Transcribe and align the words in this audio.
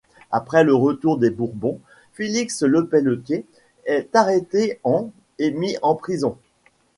Après 0.31 0.63
le 0.63 0.73
retour 0.73 1.19
des 1.19 1.29
Bourbons, 1.29 1.79
Félix 2.13 2.63
Lepeletier 2.63 3.45
est 3.85 4.15
arrêté 4.15 4.79
en 4.83 5.11
et 5.37 5.51
mis 5.51 5.77
en 5.83 5.93
prison. 5.93 6.37